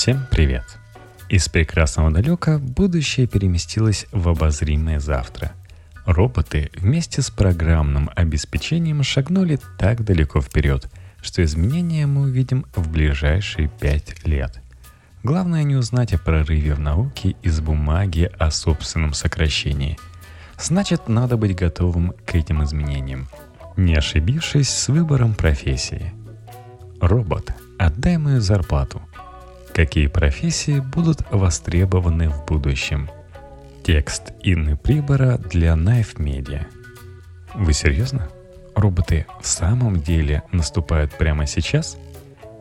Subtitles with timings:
[0.00, 0.64] Всем привет!
[1.28, 5.52] Из прекрасного далека будущее переместилось в обозримое завтра.
[6.06, 10.90] Роботы вместе с программным обеспечением шагнули так далеко вперед,
[11.20, 14.62] что изменения мы увидим в ближайшие пять лет.
[15.22, 19.98] Главное не узнать о прорыве в науке из бумаги о собственном сокращении.
[20.58, 23.28] Значит, надо быть готовым к этим изменениям,
[23.76, 26.14] не ошибившись с выбором профессии.
[27.02, 29.02] Робот, отдай мою зарплату–
[29.74, 33.08] Какие профессии будут востребованы в будущем?
[33.84, 36.66] Текст Инны Прибора для Knife Media.
[37.54, 38.28] Вы серьезно?
[38.74, 41.96] Роботы в самом деле наступают прямо сейчас?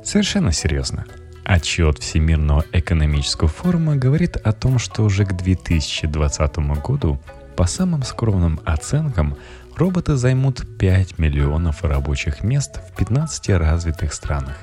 [0.03, 1.05] Совершенно серьезно.
[1.43, 7.19] Отчет Всемирного экономического форума говорит о том, что уже к 2020 году,
[7.55, 9.35] по самым скромным оценкам,
[9.75, 14.55] роботы займут 5 миллионов рабочих мест в 15 развитых странах.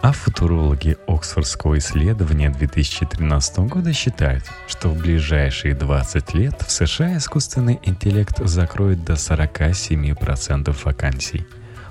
[0.00, 7.80] А футурологи Оксфордского исследования 2013 года считают, что в ближайшие 20 лет в США искусственный
[7.82, 11.44] интеллект закроет до 47% вакансий.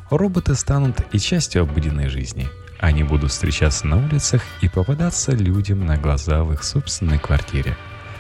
[0.10, 2.48] Роботы станут и частью обыденной жизни.
[2.80, 7.76] Они будут встречаться на улицах и попадаться людям на глаза в их собственной квартире.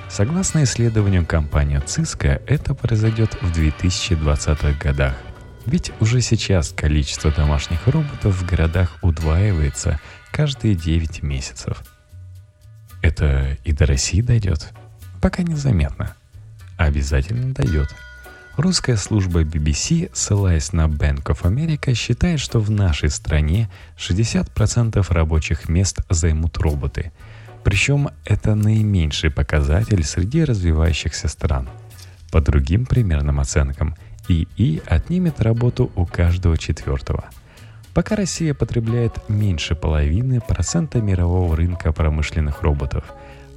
[0.10, 5.14] Согласно исследованию компании Cisco, это произойдет в 2020-х годах.
[5.68, 10.00] Ведь уже сейчас количество домашних роботов в городах удваивается
[10.32, 11.84] каждые 9 месяцев.
[13.02, 14.72] Это и до России дойдет?
[15.22, 16.16] Пока незаметно.
[16.78, 17.94] Обязательно дойдет.
[18.56, 25.68] Русская служба BBC, ссылаясь на Bank of America, считает, что в нашей стране 60% рабочих
[25.68, 27.12] мест займут роботы.
[27.66, 31.68] Причем это наименьший показатель среди развивающихся стран.
[32.32, 33.98] По другим примерным оценкам–
[34.28, 37.26] ИИ отнимет работу у каждого четвертого.
[37.94, 43.06] Пока Россия потребляет меньше половины процента мирового рынка промышленных роботов,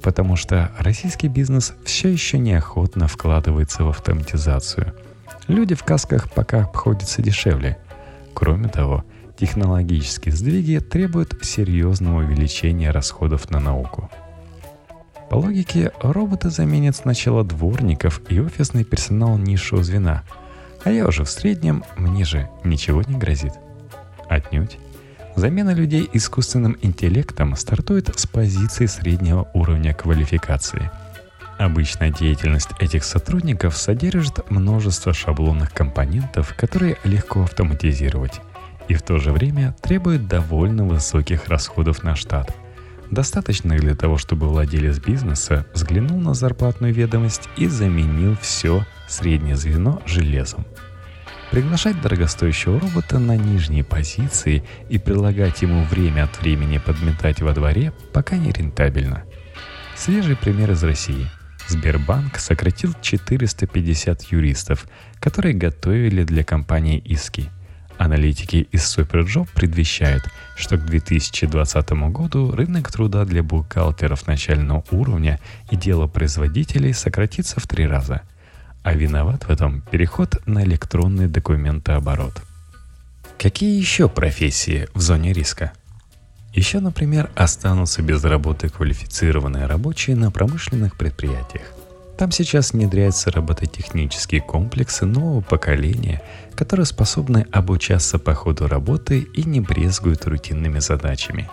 [0.01, 4.93] потому что российский бизнес все еще неохотно вкладывается в автоматизацию.
[5.47, 7.77] Люди в касках пока обходятся дешевле.
[8.33, 9.03] Кроме того,
[9.37, 14.09] технологические сдвиги требуют серьезного увеличения расходов на науку.
[15.29, 20.23] По логике, роботы заменят сначала дворников и офисный персонал низшего звена–
[20.83, 23.53] а я уже в среднем, мне же ничего не грозит.
[24.29, 24.77] Отнюдь.
[25.35, 30.91] Замена людей искусственным интеллектом стартует с позиции среднего уровня квалификации.
[31.57, 38.41] Обычная деятельность этих сотрудников содержит множество шаблонных компонентов, которые легко автоматизировать,
[38.87, 42.55] и в то же время требует довольно высоких расходов на штат.
[43.11, 50.01] Достаточно для того, чтобы владелец бизнеса взглянул на зарплатную ведомость и заменил все среднее звено
[50.05, 50.65] железом.
[51.51, 57.91] Приглашать дорогостоящего робота на нижние позиции и предлагать ему время от времени подметать во дворе
[58.13, 59.25] пока не рентабельно.
[59.97, 61.27] Свежий пример из России.
[61.67, 64.87] Сбербанк сократил 450 юристов,
[65.19, 67.49] которые готовили для компании иски.
[68.03, 70.23] Аналитики из Superjob предвещают,
[70.55, 75.39] что к 2020 году рынок труда для бухгалтеров начального уровня
[75.69, 78.21] и делопроизводителей сократится в три раза–
[78.83, 82.41] а виноват в этом переход на электронный документооборот.
[83.37, 85.71] Какие еще профессии в зоне риска?
[86.53, 91.71] Еще, например, останутся без работы квалифицированные рабочие на промышленных предприятиях.
[92.21, 96.21] Там сейчас внедряются робототехнические комплексы нового поколения,
[96.53, 101.49] которые способны обучаться по ходу работы и не брезгуют рутинными задачами.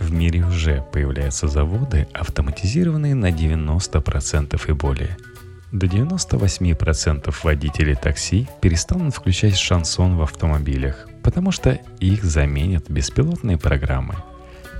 [0.00, 5.16] В мире уже появляются заводы, автоматизированные на 90% и более–
[5.70, 14.16] до 98% водителей такси перестанут включать шансон в автомобилях, потому что их заменят беспилотные программы.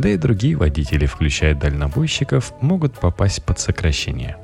[0.00, 4.36] Да и другие водители, включая дальнобойщиков, могут попасть под сокращение.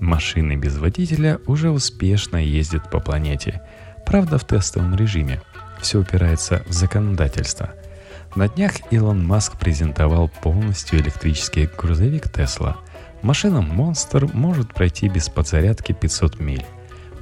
[0.00, 3.62] Машины без водителя уже успешно ездят по планете,
[4.04, 5.40] правда в тестовом режиме.
[5.80, 7.70] Все упирается в законодательство.
[8.34, 12.76] На днях Илон Маск презентовал полностью электрический грузовик Тесла–
[13.22, 16.64] Машина Monster может пройти без подзарядки 500 миль.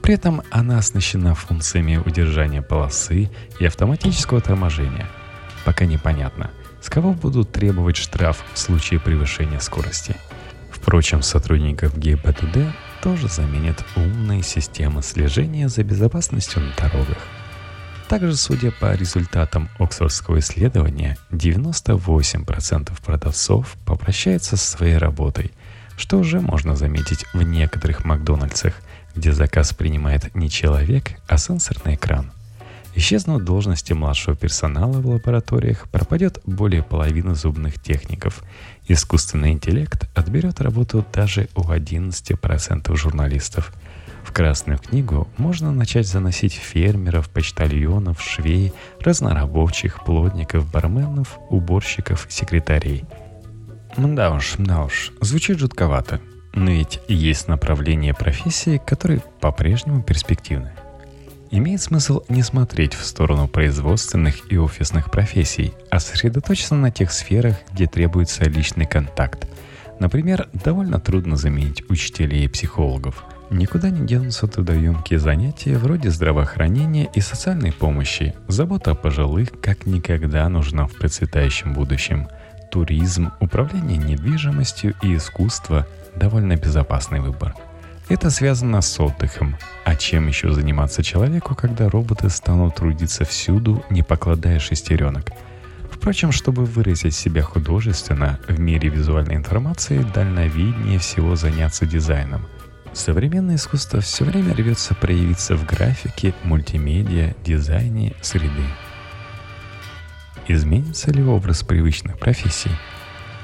[0.01, 5.09] При этом она оснащена функциями удержания полосы и автоматического торможения.
[5.65, 6.51] Пока непонятно,
[6.81, 10.15] с кого будут требовать штраф в случае превышения скорости.
[10.89, 17.19] Впрочем, сотрудников ГИБДД тоже заменят умные системы слежения за безопасностью на дорогах.
[18.09, 25.53] Также, судя по результатам Оксфордского исследования, 98% продавцов попрощаются со своей работой–
[25.99, 28.75] что уже можно заметить в некоторых Макдональдсах,
[29.15, 32.31] где заказ принимает не человек, а сенсорный экран.
[32.99, 38.43] Исчезнут должности младшего персонала в лабораториях, пропадет более половины зубных техников.
[38.89, 43.73] Искусственный интеллект отберет работу даже у 11% журналистов.
[44.25, 53.05] В Красную книгу можно начать заносить фермеров, почтальонов, швей, разнорабочих, плотников, барменов, уборщиков, секретарей.
[53.97, 56.21] Да уж, да уж, звучит жутковато.
[56.53, 60.73] Но ведь есть направления профессии, которые по-прежнему перспективны.
[61.51, 67.57] Имеет смысл не смотреть в сторону производственных и офисных профессий, а сосредоточиться на тех сферах,
[67.73, 69.49] где требуется личный контакт.
[69.99, 73.25] Например, довольно трудно заменить учителей и психологов.
[73.51, 78.35] Никуда не денутся трудоемкие занятия вроде здравоохранения и социальной помощи.
[78.47, 82.29] Забота о пожилых как никогда нужна в процветающем будущем.
[82.71, 85.87] Туризм, управление недвижимостью и искусство–
[86.17, 87.55] довольно безопасный выбор–
[88.09, 89.57] это связано с отдыхом.
[89.85, 95.31] А чем еще заниматься человеку, когда роботы станут трудиться всюду, не покладая шестеренок?
[95.91, 102.47] Впрочем, чтобы выразить себя художественно, в мире визуальной информации дальновиднее всего заняться дизайном.
[102.93, 108.65] Современное искусство все время рвется проявиться в графике, мультимедиа, дизайне, среды.
[110.47, 112.71] Изменится ли образ привычных профессий?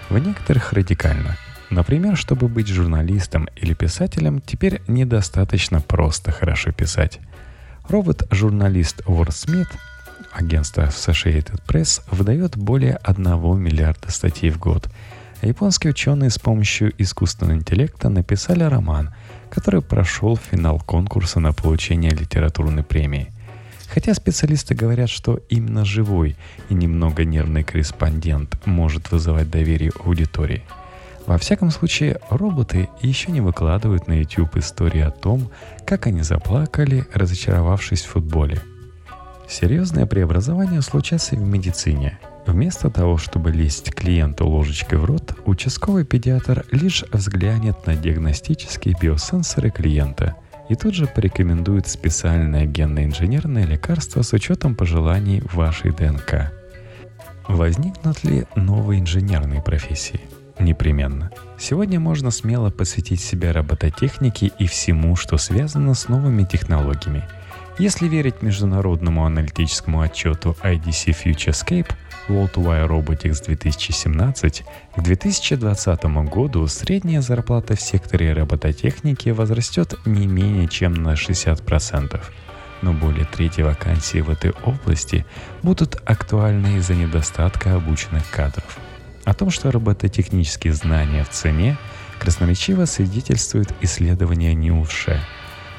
[0.08, 1.36] В некоторых радикально–
[1.74, 7.18] Например, чтобы быть журналистом или писателем, теперь недостаточно просто хорошо писать.
[7.88, 9.66] Робот-журналист Уорд Смит,
[10.32, 14.88] агентство Associated Press, выдает более 1 миллиарда статей в год.
[15.42, 19.12] Японские ученые с помощью искусственного интеллекта написали роман,
[19.50, 23.32] который прошел финал конкурса на получение литературной премии.
[23.88, 26.36] Хотя специалисты говорят, что именно живой
[26.68, 30.62] и немного нервный корреспондент может вызывать доверие аудитории–
[31.26, 35.50] во всяком случае, роботы еще не выкладывают на YouTube истории о том,
[35.86, 38.60] как они заплакали, разочаровавшись в футболе.
[39.48, 42.18] Серьезные преобразования случатся и в медицине.
[42.46, 49.70] Вместо того, чтобы лезть клиенту ложечкой в рот, участковый педиатр лишь взглянет на диагностические биосенсоры
[49.70, 50.36] клиента
[50.68, 56.52] и тут же порекомендует специальное генно-инженерное лекарство с учетом пожеланий вашей ДНК.
[57.48, 60.20] Возникнут ли новые инженерные профессии?
[60.58, 61.30] Непременно.
[61.58, 67.24] Сегодня можно смело посвятить себя робототехнике и всему, что связано с новыми технологиями.
[67.76, 71.90] Если верить международному аналитическому отчету IDC Futurescape
[72.28, 74.64] Worldwide Robotics 2017,
[74.96, 82.20] к 2020 году средняя зарплата в секторе робототехники возрастет не менее чем на 60%.
[82.82, 85.26] Но более трети вакансий в этой области
[85.62, 88.78] будут актуальны из-за недостатка обученных кадров–
[89.24, 91.76] о том, что робототехнические знания в цене,
[92.18, 95.20] красноречиво свидетельствует исследование Ньюше.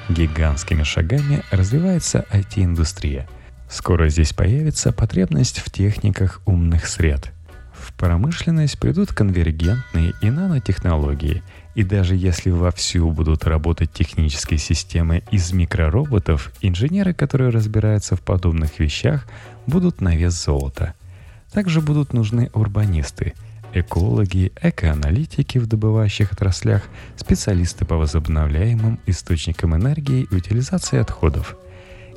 [0.10, 3.28] Гигантскими шагами развивается IT-индустрия.
[3.70, 7.32] Скоро здесь появится потребность в техниках умных сред.
[7.74, 11.44] В промышленность придут конвергентные и нанотехнологии,
[11.76, 18.80] и даже если вовсю будут работать технические системы из микророботов, инженеры, которые разбираются в подобных
[18.80, 19.26] вещах,
[19.68, 20.94] будут на вес золота–
[21.52, 23.34] также будут нужны урбанисты,
[23.74, 26.84] экологи, экоаналитики в добывающих отраслях,
[27.16, 31.58] специалисты по возобновляемым источникам энергии и утилизации отходов.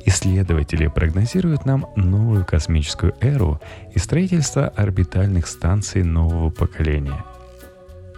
[0.05, 3.61] Исследователи прогнозируют нам новую космическую эру
[3.93, 7.25] и строительство орбитальных станций нового поколения.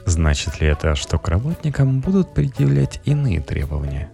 [0.05, 4.09] Значит ли это, что к работникам будут предъявлять иные требования?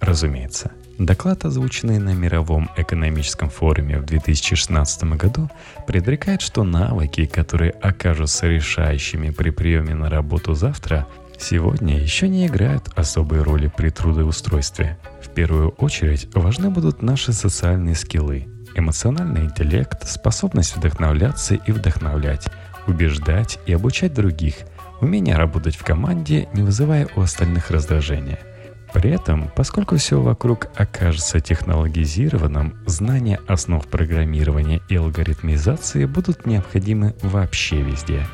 [0.00, 0.72] Разумеется–
[1.06, 5.50] Доклад, озвученный на Мировом экономическом форуме в 2016 году,
[5.84, 11.08] предрекает, что навыки, которые окажутся решающими при приеме на работу завтра,
[11.40, 14.96] сегодня еще не играют особой роли при трудоустройстве.
[15.20, 22.46] В первую очередь важны будут наши социальные скиллы, эмоциональный интеллект, способность вдохновляться и вдохновлять,
[22.86, 24.54] убеждать и обучать других,
[25.00, 28.38] умение работать в команде, не вызывая у остальных раздражения–
[28.92, 37.82] при этом, поскольку все вокруг окажется технологизированным, знания основ программирования и алгоритмизации будут необходимы вообще
[37.82, 38.26] везде.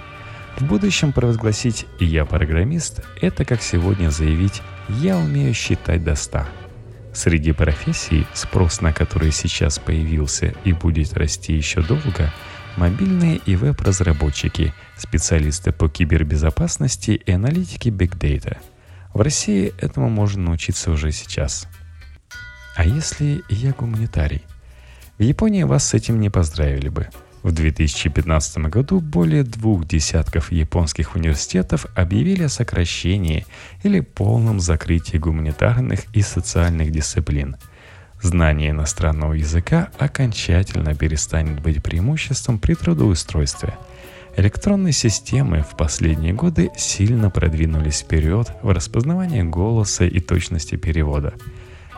[0.59, 6.45] В будущем провозгласить «я программист»— это как сегодня заявить «я умею считать до 100».
[7.15, 12.33] Среди профессий, спрос на которые сейчас появился и будет расти еще долго,
[12.77, 18.59] мобильные и веб-разработчики, специалисты по кибербезопасности и аналитики Big Data—
[19.15, 21.67] в России этому можно научиться уже сейчас.
[22.77, 24.45] А если я гуманитарий?
[25.19, 27.09] В Японии вас с этим не поздравили бы.
[27.43, 33.47] В 2015 году более двух десятков японских университетов объявили о сокращении
[33.83, 37.57] или полном закрытии гуманитарных и социальных дисциплин.
[38.21, 43.75] Знание иностранного языка окончательно перестанет быть преимуществом при трудоустройстве.
[44.38, 51.35] Электронные системы в последние годы сильно продвинулись вперед в распознавании голоса и точности перевода–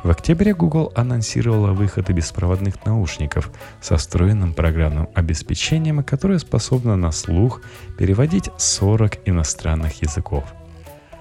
[0.02, 3.50] в октябре Google анонсировала выход беспроводных наушников
[3.82, 7.60] со встроенным программным обеспечением, которое способно на слух
[7.98, 10.44] переводить 40 иностранных языков.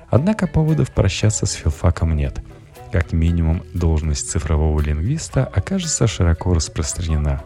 [0.09, 2.39] Однако поводов прощаться с филфаком нет.
[2.93, 7.43] Как минимум, должность цифрового лингвиста окажется широко распространена.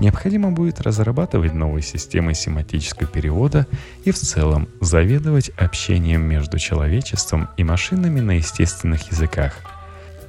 [0.00, 3.66] Необходимо будет разрабатывать новые системы семантического перевода
[4.04, 9.54] и в целом заведовать общением между человечеством и машинами на естественных языках–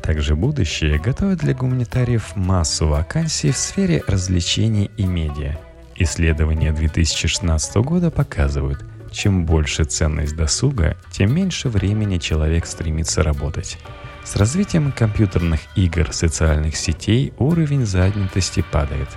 [0.01, 5.58] также будущее готовит для гуманитариев массу вакансий в сфере развлечений и медиа.
[5.96, 13.78] Исследования 2016 года показывают, чем больше ценность досуга, тем меньше времени человек стремится работать.
[14.24, 19.10] С развитием компьютерных игр, социальных сетей уровень занятости падает.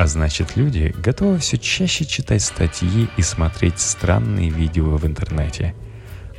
[0.00, 5.74] А значит, люди готовы все чаще читать статьи и смотреть странные видео в интернете–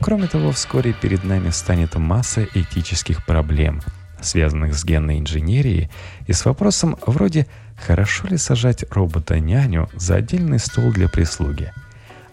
[0.02, 3.82] Кроме того, вскоре перед нами станет масса этических проблем,
[4.20, 5.92] связанных с генной инженерией
[6.26, 7.46] и с вопросом вроде
[7.78, 11.72] «хорошо ли сажать робота-няню за отдельный стол для прислуги?».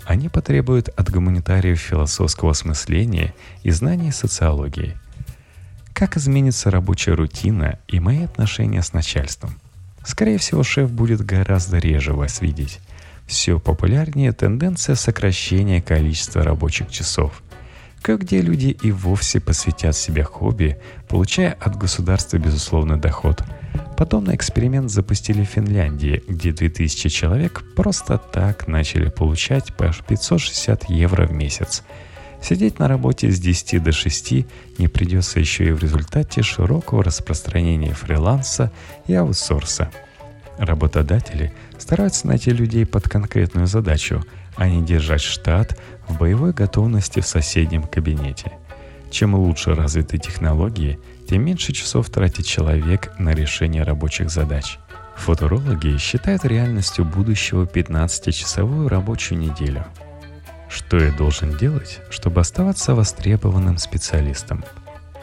[0.07, 4.97] Они потребуют от гуманитариев философского смысления и знаний социологии.
[5.93, 9.61] Как изменится рабочая рутина и мои отношения с начальством?
[10.09, 12.81] Скорее всего, шеф будет гораздо реже вас видеть.
[13.27, 17.43] Все популярнее тенденция сокращения количества рабочих часов–
[18.03, 23.43] кое-где люди и вовсе посвятят себе хобби, получая от государства безусловный доход.
[23.97, 31.27] Подобный эксперимент запустили в Финляндии, где 2000 человек просто так начали получать по 560 евро
[31.27, 31.83] в месяц.
[32.43, 34.47] Сидеть на работе с 10 до 6
[34.79, 38.73] не придется еще и в результате широкого распространения фриланса
[39.07, 39.91] и аутсорса.
[40.59, 44.25] Работодатели стараются найти людей под конкретную задачу,
[44.57, 45.79] а не держать штат
[46.09, 48.53] в боевой готовности в соседнем кабинете.
[49.11, 54.79] Чем лучше развиты технологии, тем меньше часов тратит человек на решение рабочих задач.
[55.17, 59.85] Футурологи считают реальностью будущего 15-часовую рабочую неделю.
[60.69, 64.65] Что я должен делать, чтобы оставаться востребованным специалистом?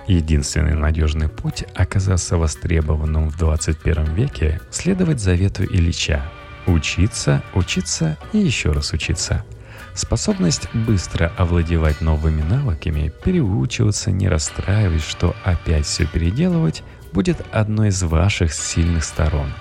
[0.07, 6.23] Единственный надежный путь оказаться востребованным в 21 веке– следовать завету Ильича–
[6.67, 9.43] учиться, учиться и еще раз учиться–
[9.95, 16.83] Способность быстро овладевать новыми навыками, переучиваться, не расстраиваясь, что опять все переделывать,
[17.13, 19.53] будет одной из ваших сильных сторон.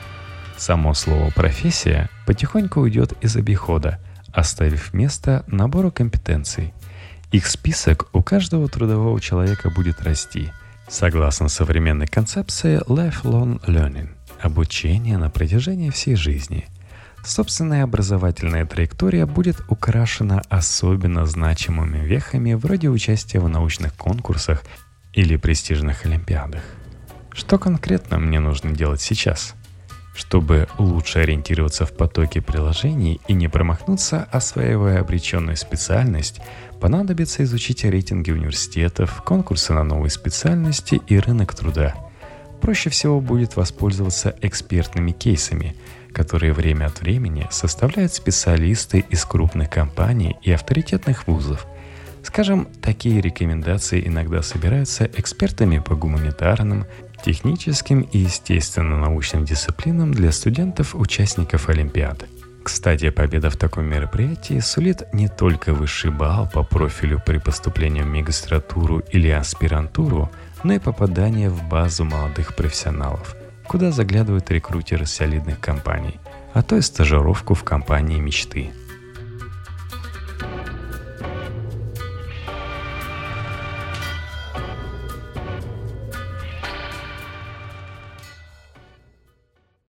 [0.57, 4.01] Само слово «профессия» потихоньку уйдет из обихода,
[4.35, 6.75] оставив место набору компетенций.
[7.33, 10.51] Их список у каждого трудового человека будет расти.
[10.89, 14.09] Согласно современной концепции Lifelong Learning–
[14.41, 16.67] обучение на протяжении всей жизни–
[17.25, 24.63] Собственная образовательная траектория будет украшена особенно значимыми вехами вроде участия в научных конкурсах
[25.15, 26.63] или престижных олимпиадах.
[27.33, 29.55] Что конкретно мне нужно делать сейчас?
[30.15, 36.41] Чтобы лучше ориентироваться в потоке приложений и не промахнуться, осваивая обреченную специальность,
[36.81, 41.95] понадобится изучить рейтинги университетов, конкурсы на новые специальности и рынок труда.
[42.61, 45.77] Проще всего будет воспользоваться экспертными кейсами–
[46.15, 51.67] которые время от времени составляют специалисты из крупных компаний и авторитетных вузов.
[52.23, 56.87] Скажем, такие рекомендации иногда собираются экспертами по гуманитарным,
[57.25, 62.27] техническим и естественно-научным дисциплинам для студентов-участников Олимпиады.
[62.63, 68.07] Кстати, победа в таком мероприятии сулит не только высший балл по профилю при поступлении в
[68.07, 70.31] магистратуру или аспирантуру,
[70.63, 76.21] но и попадание в базу молодых профессионалов– куда заглядывают рекрутеры солидных компаний,
[76.53, 78.71] а то и стажировку в компании мечты–